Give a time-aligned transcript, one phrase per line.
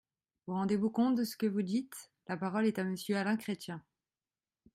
[0.47, 2.09] Vous rendez-vous compte de ce que vous dites?
[2.27, 3.83] La parole est à Monsieur Alain Chrétien.